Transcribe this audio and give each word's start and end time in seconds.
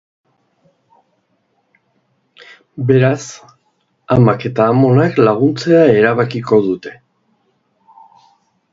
Beraz, 2.91 3.25
amak 4.15 4.49
eta 4.51 4.67
amonak 4.75 5.23
laguntzea 5.31 5.87
erabakiko 6.01 6.63
dute. 6.71 6.99